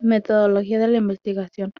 Metodología 0.00 0.78
de 0.78 0.86
la 0.88 0.98
investigación. 0.98 1.72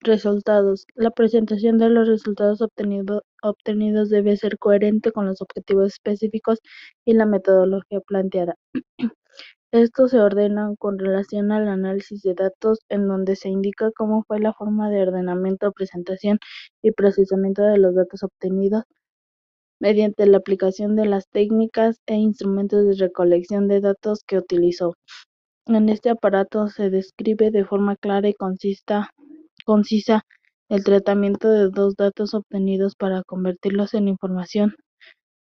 Resultados. 0.00 0.86
La 0.94 1.10
presentación 1.10 1.76
de 1.78 1.88
los 1.88 2.06
resultados 2.06 2.60
obtenidos 2.60 4.10
debe 4.10 4.36
ser 4.36 4.58
coherente 4.58 5.10
con 5.10 5.26
los 5.26 5.42
objetivos 5.42 5.94
específicos 5.94 6.60
y 7.04 7.14
la 7.14 7.26
metodología 7.26 8.00
planteada. 8.00 8.54
Estos 9.72 10.12
se 10.12 10.20
ordenan 10.20 10.76
con 10.76 11.00
relación 11.00 11.50
al 11.50 11.68
análisis 11.68 12.22
de 12.22 12.34
datos, 12.34 12.78
en 12.88 13.08
donde 13.08 13.34
se 13.34 13.48
indica 13.48 13.90
cómo 13.90 14.22
fue 14.28 14.38
la 14.38 14.52
forma 14.52 14.88
de 14.88 15.02
ordenamiento, 15.02 15.72
presentación 15.72 16.38
y 16.80 16.92
procesamiento 16.92 17.62
de 17.62 17.78
los 17.78 17.96
datos 17.96 18.22
obtenidos 18.22 18.84
mediante 19.80 20.26
la 20.26 20.38
aplicación 20.38 20.94
de 20.94 21.06
las 21.06 21.28
técnicas 21.28 22.00
e 22.06 22.14
instrumentos 22.14 22.86
de 22.86 22.94
recolección 22.94 23.66
de 23.66 23.80
datos 23.80 24.22
que 24.24 24.38
utilizó. 24.38 24.94
En 25.66 25.88
este 25.88 26.10
aparato 26.10 26.68
se 26.68 26.90
describe 26.90 27.50
de 27.50 27.64
forma 27.64 27.96
clara 27.96 28.28
y 28.28 28.34
concisa, 28.34 30.26
el 30.68 30.84
tratamiento 30.84 31.48
de 31.48 31.70
dos 31.70 31.96
datos 31.96 32.34
obtenidos 32.34 32.94
para 32.96 33.22
convertirlos 33.22 33.94
en 33.94 34.08
información. 34.08 34.76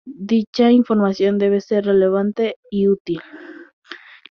Dicha 0.05 0.71
información 0.71 1.37
debe 1.37 1.61
ser 1.61 1.85
relevante 1.85 2.55
y 2.71 2.87
útil. 2.87 3.19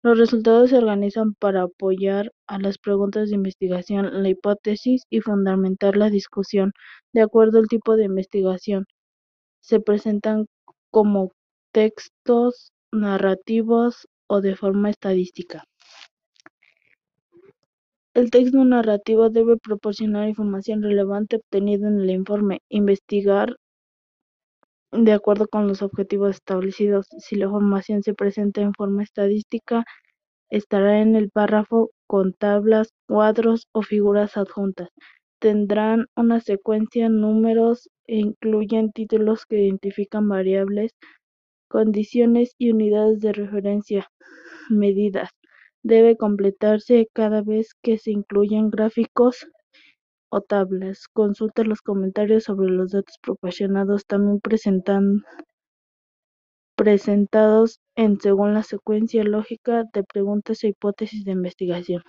Los 0.02 0.18
resultados 0.18 0.70
se 0.70 0.78
organizan 0.78 1.34
para 1.34 1.62
apoyar 1.62 2.32
a 2.48 2.58
las 2.58 2.78
preguntas 2.78 3.28
de 3.28 3.36
investigación, 3.36 4.24
la 4.24 4.28
hipótesis 4.28 5.04
y 5.08 5.20
fundamentar 5.20 5.96
la 5.96 6.10
discusión 6.10 6.72
de 7.12 7.22
acuerdo 7.22 7.60
al 7.60 7.68
tipo 7.68 7.94
de 7.94 8.06
investigación. 8.06 8.86
Se 9.60 9.78
presentan 9.78 10.46
como 10.90 11.30
textos 11.72 12.72
narrativos 12.90 14.08
o 14.28 14.40
de 14.40 14.56
forma 14.56 14.90
estadística. 14.90 15.62
El 18.16 18.30
texto 18.30 18.64
narrativo 18.64 19.28
debe 19.28 19.58
proporcionar 19.58 20.26
información 20.26 20.82
relevante 20.82 21.36
obtenida 21.36 21.86
en 21.86 22.00
el 22.00 22.08
informe, 22.08 22.62
investigar 22.70 23.58
de 24.90 25.12
acuerdo 25.12 25.48
con 25.48 25.68
los 25.68 25.82
objetivos 25.82 26.36
establecidos. 26.36 27.08
Si 27.18 27.36
la 27.36 27.44
información 27.44 28.02
se 28.02 28.14
presenta 28.14 28.62
en 28.62 28.72
forma 28.72 29.02
estadística, 29.02 29.84
estará 30.48 31.02
en 31.02 31.14
el 31.14 31.28
párrafo 31.28 31.90
con 32.06 32.32
tablas, 32.32 32.94
cuadros 33.06 33.68
o 33.72 33.82
figuras 33.82 34.38
adjuntas. 34.38 34.88
Tendrán 35.38 36.06
una 36.16 36.40
secuencia, 36.40 37.10
números 37.10 37.90
e 38.06 38.16
incluyen 38.16 38.92
títulos 38.92 39.44
que 39.44 39.62
identifican 39.62 40.26
variables, 40.26 40.92
condiciones 41.68 42.54
y 42.56 42.70
unidades 42.70 43.20
de 43.20 43.34
referencia, 43.34 44.08
medidas 44.70 45.35
debe 45.86 46.16
completarse 46.16 47.08
cada 47.12 47.42
vez 47.42 47.74
que 47.80 47.96
se 47.98 48.10
incluyan 48.10 48.70
gráficos 48.70 49.46
o 50.30 50.40
tablas. 50.40 51.06
Consulta 51.12 51.62
los 51.62 51.80
comentarios 51.80 52.44
sobre 52.44 52.70
los 52.70 52.90
datos 52.90 53.16
proporcionados, 53.22 54.04
también 54.06 54.40
presentados 56.76 57.80
en 57.94 58.20
según 58.20 58.54
la 58.54 58.64
secuencia 58.64 59.22
lógica 59.22 59.84
de 59.92 60.02
preguntas 60.02 60.64
e 60.64 60.68
hipótesis 60.68 61.24
de 61.24 61.32
investigación. 61.32 62.02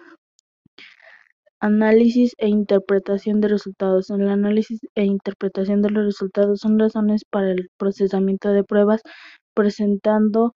Análisis 1.60 2.34
e 2.40 2.48
interpretación 2.48 3.42
de 3.42 3.48
resultados. 3.50 4.10
El 4.10 4.28
análisis 4.30 4.80
e 4.96 5.06
interpretación 5.06 5.82
de 5.84 5.92
los 5.92 6.06
resultados 6.06 6.62
son 6.62 6.80
razones 6.80 7.24
para 7.30 7.52
el 7.52 7.70
procesamiento 7.78 8.50
de 8.52 8.64
pruebas, 8.64 9.02
presentando 9.54 10.56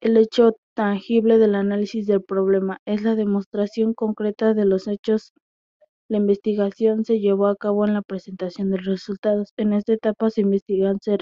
el 0.00 0.16
hecho 0.16 0.52
tangible 0.74 1.38
del 1.38 1.54
análisis 1.54 2.06
del 2.06 2.22
problema 2.22 2.78
es 2.86 3.02
la 3.02 3.14
demostración 3.16 3.94
concreta 3.94 4.54
de 4.54 4.64
los 4.64 4.86
hechos. 4.88 5.32
La 6.08 6.18
investigación 6.18 7.04
se 7.04 7.20
llevó 7.20 7.48
a 7.48 7.56
cabo 7.56 7.84
en 7.86 7.94
la 7.94 8.02
presentación 8.02 8.70
de 8.70 8.78
resultados. 8.78 9.52
En 9.56 9.72
esta 9.72 9.94
etapa 9.94 10.30
se 10.30 10.42
investigan, 10.42 10.98
se 11.02 11.16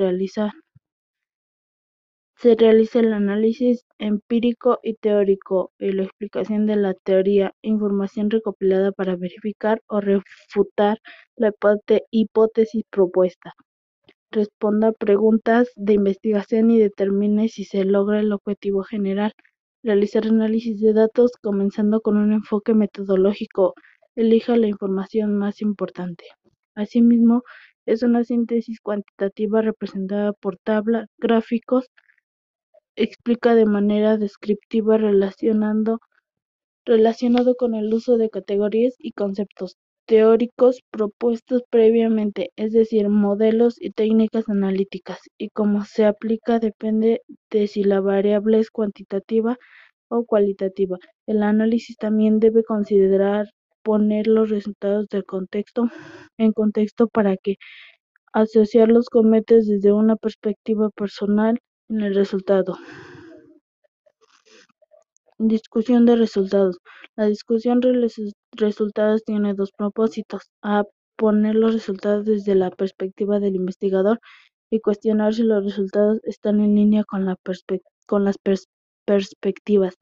se 2.36 2.54
realiza 2.54 3.00
el 3.00 3.12
análisis 3.14 3.84
empírico 3.98 4.78
y 4.82 4.94
teórico 4.94 5.72
y 5.78 5.92
la 5.92 6.04
explicación 6.04 6.66
de 6.66 6.76
la 6.76 6.94
teoría, 6.94 7.54
información 7.62 8.30
recopilada 8.30 8.92
para 8.92 9.16
verificar 9.16 9.80
o 9.88 10.00
refutar 10.00 10.98
la 11.36 11.52
hipótesis 12.10 12.84
propuesta 12.90 13.54
responda 14.36 14.92
preguntas 14.92 15.72
de 15.74 15.94
investigación 15.94 16.70
y 16.70 16.78
determine 16.78 17.48
si 17.48 17.64
se 17.64 17.84
logra 17.84 18.20
el 18.20 18.32
objetivo 18.32 18.82
general. 18.84 19.32
Realizar 19.82 20.26
análisis 20.26 20.80
de 20.80 20.92
datos 20.92 21.32
comenzando 21.42 22.00
con 22.00 22.16
un 22.16 22.32
enfoque 22.32 22.74
metodológico. 22.74 23.74
Elija 24.14 24.56
la 24.56 24.68
información 24.68 25.36
más 25.36 25.62
importante. 25.62 26.24
Asimismo, 26.74 27.42
es 27.86 28.02
una 28.02 28.24
síntesis 28.24 28.80
cuantitativa 28.80 29.62
representada 29.62 30.32
por 30.34 30.58
tablas, 30.58 31.08
gráficos, 31.18 31.86
explica 32.96 33.54
de 33.54 33.66
manera 33.66 34.18
descriptiva 34.18 34.98
relacionando 34.98 36.00
relacionado 36.84 37.56
con 37.56 37.74
el 37.74 37.92
uso 37.92 38.16
de 38.16 38.30
categorías 38.30 38.94
y 38.98 39.12
conceptos 39.12 39.76
teóricos 40.06 40.80
propuestos 40.90 41.62
previamente, 41.70 42.50
es 42.56 42.72
decir, 42.72 43.08
modelos 43.08 43.76
y 43.80 43.90
técnicas 43.92 44.48
analíticas, 44.48 45.20
y 45.38 45.50
cómo 45.50 45.84
se 45.84 46.04
aplica 46.06 46.58
depende 46.60 47.22
de 47.50 47.66
si 47.68 47.84
la 47.84 48.00
variable 48.00 48.58
es 48.60 48.70
cuantitativa 48.70 49.58
o 50.08 50.24
cualitativa. 50.24 50.98
El 51.26 51.42
análisis 51.42 51.96
también 51.96 52.40
debe 52.40 52.64
considerar 52.64 53.46
poner 53.82 54.26
los 54.26 54.50
resultados 54.50 55.08
del 55.08 55.24
contexto 55.24 55.88
en 56.38 56.52
contexto 56.52 57.08
para 57.08 57.36
que 57.36 57.56
asociarlos 58.32 59.08
con 59.08 59.30
metas 59.30 59.66
desde 59.66 59.92
una 59.92 60.16
perspectiva 60.16 60.90
personal 60.90 61.58
en 61.88 62.02
el 62.02 62.14
resultado. 62.14 62.76
Discusión 65.38 66.06
de 66.06 66.16
resultados. 66.16 66.78
La 67.14 67.26
discusión 67.26 67.80
de 67.80 68.08
resultados 68.52 69.22
tiene 69.22 69.52
dos 69.52 69.70
propósitos: 69.70 70.50
a 70.62 70.84
poner 71.16 71.54
los 71.54 71.74
resultados 71.74 72.24
desde 72.24 72.54
la 72.54 72.70
perspectiva 72.70 73.38
del 73.38 73.54
investigador 73.56 74.18
y 74.70 74.80
cuestionar 74.80 75.34
si 75.34 75.42
los 75.42 75.62
resultados 75.62 76.20
están 76.24 76.60
en 76.60 76.74
línea 76.74 77.04
con, 77.04 77.26
la 77.26 77.36
con 78.06 78.24
las 78.24 78.36
perspectivas. 79.04 79.96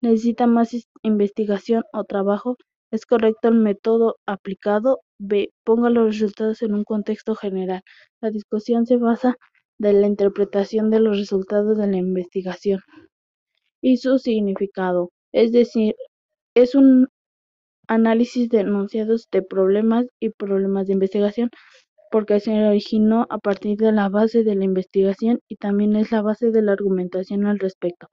¿Necesita 0.00 0.46
más 0.46 0.70
investigación 1.02 1.82
o 1.92 2.04
trabajo? 2.04 2.56
¿Es 2.92 3.04
correcto 3.04 3.48
el 3.48 3.54
método 3.54 4.16
aplicado? 4.26 5.00
B. 5.18 5.50
Ponga 5.64 5.90
los 5.90 6.06
resultados 6.20 6.62
en 6.62 6.74
un 6.74 6.84
contexto 6.84 7.34
general. 7.34 7.82
La 8.20 8.30
discusión 8.30 8.86
se 8.86 8.96
basa 8.96 9.36
de 9.78 9.92
la 9.92 10.06
interpretación 10.06 10.88
de 10.90 11.00
los 11.00 11.18
resultados 11.18 11.76
de 11.78 11.88
la 11.88 11.96
investigación 11.96 12.80
y 13.80 13.98
su 13.98 14.18
significado, 14.18 15.10
es 15.32 15.52
decir, 15.52 15.94
es 16.54 16.74
un 16.74 17.08
análisis 17.88 18.48
de 18.50 18.60
enunciados 18.60 19.28
de 19.32 19.42
problemas 19.42 20.06
y 20.20 20.30
problemas 20.30 20.86
de 20.86 20.94
investigación, 20.94 21.50
porque 22.10 22.40
se 22.40 22.52
originó 22.66 23.26
a 23.30 23.38
partir 23.38 23.76
de 23.78 23.92
la 23.92 24.08
base 24.08 24.44
de 24.44 24.54
la 24.54 24.64
investigación 24.64 25.40
y 25.48 25.56
también 25.56 25.96
es 25.96 26.12
la 26.12 26.22
base 26.22 26.50
de 26.50 26.62
la 26.62 26.72
argumentación 26.72 27.46
al 27.46 27.58
respecto. 27.58 28.08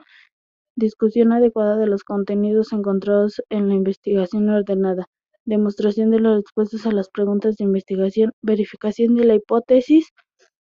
Discusión 0.77 1.31
adecuada 1.33 1.77
de 1.77 1.87
los 1.87 2.03
contenidos 2.03 2.73
encontrados 2.73 3.41
en 3.49 3.69
la 3.69 3.75
investigación 3.75 4.49
ordenada, 4.49 5.07
demostración 5.45 6.11
de 6.11 6.19
las 6.19 6.37
respuestas 6.37 6.85
a 6.85 6.91
las 6.91 7.09
preguntas 7.09 7.57
de 7.57 7.65
investigación, 7.65 8.31
verificación 8.41 9.15
de 9.15 9.25
la 9.25 9.35
hipótesis 9.35 10.09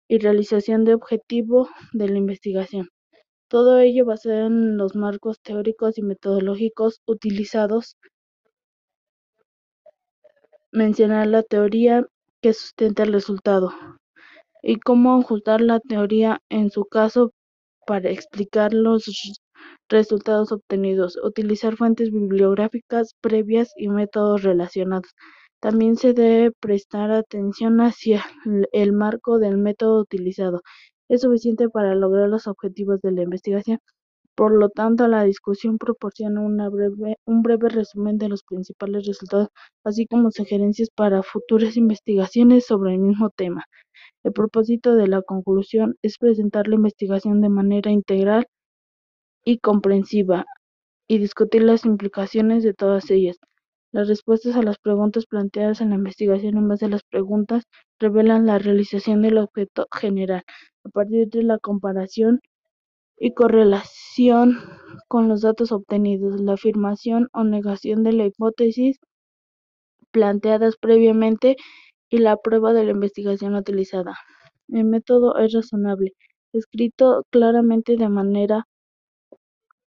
y 0.08 0.18
realización 0.18 0.84
de 0.84 0.94
objetivo 0.94 1.68
de 1.92 2.08
la 2.08 2.18
investigación. 2.18 2.88
Todo 3.48 3.78
ello 3.78 4.04
basado 4.04 4.46
en 4.46 4.76
los 4.76 4.96
marcos 4.96 5.40
teóricos 5.40 5.98
y 5.98 6.02
metodológicos 6.02 7.00
utilizados. 7.06 7.96
Mencionar 10.72 11.28
la 11.28 11.44
teoría 11.44 12.04
que 12.42 12.52
sustenta 12.52 13.04
el 13.04 13.12
resultado 13.12 13.72
y 14.62 14.80
cómo 14.80 15.18
ajustar 15.20 15.60
la 15.60 15.78
teoría 15.78 16.40
en 16.48 16.70
su 16.70 16.86
caso 16.86 17.32
para 17.86 18.10
explicar 18.10 18.74
los 18.74 19.04
resultados 19.88 20.50
obtenidos, 20.50 21.16
utilizar 21.22 21.76
fuentes 21.76 22.10
bibliográficas 22.10 23.14
previas 23.20 23.72
y 23.76 23.88
métodos 23.88 24.42
relacionados. 24.42 25.12
También 25.60 25.96
se 25.96 26.14
debe 26.14 26.50
prestar 26.50 27.12
atención 27.12 27.80
hacia 27.80 28.24
el 28.72 28.92
marco 28.92 29.38
del 29.38 29.56
método 29.56 30.00
utilizado 30.00 30.62
es 31.08 31.22
suficiente 31.22 31.68
para 31.68 31.94
lograr 31.94 32.28
los 32.28 32.46
objetivos 32.46 33.00
de 33.00 33.12
la 33.12 33.22
investigación. 33.22 33.78
Por 34.34 34.52
lo 34.52 34.68
tanto, 34.68 35.08
la 35.08 35.24
discusión 35.24 35.78
proporciona 35.78 36.42
un 36.42 37.42
breve 37.42 37.68
resumen 37.70 38.18
de 38.18 38.28
los 38.28 38.42
principales 38.42 39.06
resultados, 39.06 39.48
así 39.82 40.06
como 40.06 40.30
sugerencias 40.30 40.90
para 40.94 41.22
futuras 41.22 41.76
investigaciones 41.78 42.66
sobre 42.66 42.92
el 42.94 42.98
mismo 42.98 43.30
tema. 43.30 43.64
El 44.24 44.32
propósito 44.32 44.94
de 44.94 45.08
la 45.08 45.22
conclusión 45.22 45.96
es 46.02 46.18
presentar 46.18 46.68
la 46.68 46.74
investigación 46.74 47.40
de 47.40 47.48
manera 47.48 47.90
integral 47.90 48.46
y 49.44 49.58
comprensiva 49.58 50.44
y 51.08 51.18
discutir 51.18 51.62
las 51.62 51.86
implicaciones 51.86 52.62
de 52.62 52.74
todas 52.74 53.10
ellas. 53.10 53.38
Las 53.92 54.08
respuestas 54.08 54.56
a 54.56 54.62
las 54.62 54.76
preguntas 54.78 55.24
planteadas 55.24 55.80
en 55.80 55.90
la 55.90 55.94
investigación 55.94 56.58
en 56.58 56.68
base 56.68 56.84
a 56.84 56.88
las 56.88 57.04
preguntas 57.04 57.62
revelan 57.98 58.44
la 58.44 58.58
realización 58.58 59.22
del 59.22 59.38
objeto 59.38 59.86
general, 59.98 60.42
a 60.86 60.88
partir 60.88 61.28
de 61.28 61.42
la 61.42 61.58
comparación 61.58 62.40
y 63.18 63.34
correlación 63.34 64.58
con 65.08 65.28
los 65.28 65.40
datos 65.40 65.72
obtenidos, 65.72 66.40
la 66.40 66.54
afirmación 66.54 67.28
o 67.32 67.44
negación 67.44 68.02
de 68.04 68.12
la 68.12 68.26
hipótesis 68.26 68.98
planteadas 70.12 70.76
previamente 70.76 71.56
y 72.08 72.18
la 72.18 72.36
prueba 72.36 72.72
de 72.72 72.84
la 72.84 72.92
investigación 72.92 73.54
utilizada. 73.54 74.16
El 74.68 74.84
método 74.84 75.36
es 75.38 75.52
razonable, 75.52 76.12
escrito 76.52 77.24
claramente 77.30 77.96
de 77.96 78.08
manera 78.08 78.66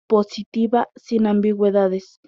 positiva, 0.06 0.88
sin 0.96 1.26
ambigüedades. 1.26 2.20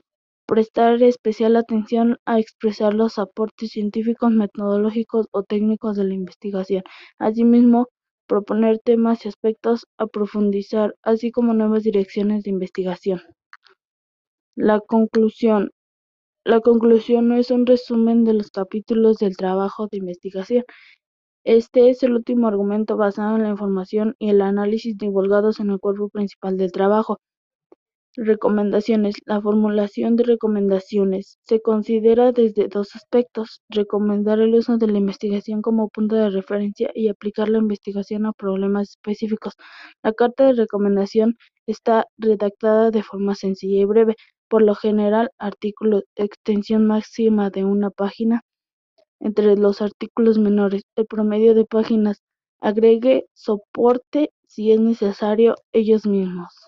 Prestar 0.47 1.03
especial 1.03 1.57
atención 1.57 2.19
a 2.25 2.39
expresar 2.39 2.95
los 2.95 3.19
aportes 3.19 3.71
científicos, 3.71 4.31
metodológicos 4.31 5.27
o 5.31 5.43
técnicos 5.43 5.97
de 5.97 6.05
la 6.05 6.15
investigación. 6.15 6.83
Asimismo, 7.19 7.89
proponer 8.29 8.79
temas 8.79 9.25
y 9.25 9.29
aspectos 9.29 9.87
a 9.99 10.07
profundizar, 10.07 10.95
así 11.03 11.33
como 11.33 11.55
nuevas 11.55 11.83
direcciones 11.83 12.45
de 12.45 12.51
investigación. 12.51 13.23
La 14.57 14.81
conclusión. 14.81 15.71
La 16.45 16.61
conclusión 16.61 17.29
no 17.29 17.37
es 17.37 17.51
un 17.51 17.67
resumen 17.67 18.25
de 18.25 18.35
los 18.35 18.51
capítulos 18.51 19.19
del 19.19 19.37
trabajo 19.37 19.89
de 19.91 19.99
investigación. 19.99 20.65
Este 21.45 21.91
es 21.91 22.03
el 22.03 22.15
último 22.15 22.49
argumento 22.49 22.97
basado 22.97 23.37
en 23.37 23.43
la 23.45 23.51
información 23.51 24.15
y 24.19 24.31
el 24.31 24.43
análisis 24.43 24.99
divulgados 24.99 25.61
en 25.61 25.71
el 25.71 25.81
cuerpo 25.81 26.09
principal 26.11 26.57
del 26.57 26.73
trabajo. 26.73 27.19
Recomendaciones. 28.17 29.15
La 29.27 29.41
formulación 29.41 30.17
de 30.17 30.25
recomendaciones 30.25 31.39
se 31.45 31.61
considera 31.63 32.33
desde 32.33 32.69
dos 32.69 32.95
aspectos: 32.97 33.63
recomendar 33.71 34.41
el 34.41 34.55
uso 34.55 34.77
de 34.77 34.89
la 34.89 34.99
investigación 34.99 35.63
como 35.63 35.89
punto 35.89 36.17
de 36.17 36.29
referencia 36.29 36.91
y 36.95 37.09
aplicar 37.09 37.49
la 37.49 37.59
investigación 37.59 38.27
a 38.27 38.33
problemas 38.33 38.91
específicos. 38.91 39.55
La 40.03 40.13
carta 40.13 40.45
de 40.47 40.53
recomendación 40.53 41.37
está 41.67 42.07
redactada 42.19 42.91
de 42.91 43.03
forma 43.03 43.35
sencilla 43.35 43.81
y 43.81 43.85
breve, 43.87 44.17
por 44.49 44.63
lo 44.63 44.75
general 44.75 45.31
artículos, 45.39 46.05
extensión 46.15 46.87
máxima 46.87 47.51
de 47.51 47.65
una 47.65 47.91
página 47.91 48.43
entre 49.21 49.57
los 49.57 49.83
artículos 49.83 50.39
menores. 50.39 50.83
El 50.97 51.07
promedio 51.07 51.55
de 51.55 51.67
páginas 51.67 52.23
agregue 52.61 53.27
soporte 53.35 54.31
si 54.47 54.73
es 54.73 54.81
necesario 54.81 55.55
ellos 55.73 56.07
mismos. 56.07 56.68